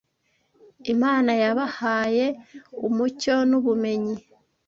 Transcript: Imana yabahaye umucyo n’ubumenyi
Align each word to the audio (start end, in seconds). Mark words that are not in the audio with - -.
Imana 0.93 1.31
yabahaye 1.43 2.25
umucyo 2.87 3.35
n’ubumenyi 3.49 4.15